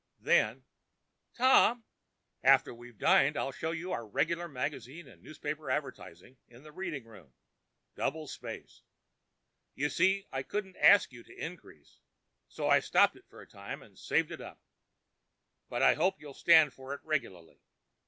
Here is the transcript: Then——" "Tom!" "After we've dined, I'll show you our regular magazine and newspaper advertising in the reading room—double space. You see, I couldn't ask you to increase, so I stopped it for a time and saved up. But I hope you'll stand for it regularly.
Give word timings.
Then——" 0.19 0.63
"Tom!" 1.35 1.83
"After 2.43 2.73
we've 2.73 2.97
dined, 2.97 3.37
I'll 3.37 3.51
show 3.51 3.69
you 3.69 3.91
our 3.91 4.03
regular 4.07 4.47
magazine 4.47 5.07
and 5.07 5.21
newspaper 5.21 5.69
advertising 5.69 6.37
in 6.47 6.63
the 6.63 6.71
reading 6.71 7.05
room—double 7.05 8.25
space. 8.25 8.81
You 9.75 9.91
see, 9.91 10.25
I 10.31 10.41
couldn't 10.41 10.75
ask 10.77 11.11
you 11.11 11.21
to 11.25 11.37
increase, 11.45 11.99
so 12.47 12.67
I 12.67 12.79
stopped 12.79 13.15
it 13.15 13.27
for 13.27 13.41
a 13.41 13.47
time 13.47 13.83
and 13.83 13.95
saved 13.95 14.31
up. 14.41 14.59
But 15.69 15.83
I 15.83 15.93
hope 15.93 16.19
you'll 16.19 16.33
stand 16.33 16.73
for 16.73 16.95
it 16.95 17.01
regularly. 17.03 17.61